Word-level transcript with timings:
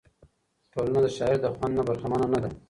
ټولنه 0.73 0.99
د 1.05 1.07
شاعر 1.17 1.37
د 1.43 1.47
خوند 1.55 1.73
نه 1.77 1.83
برخمنه 1.89 2.27
نه 2.33 2.39
ده. 2.43 2.49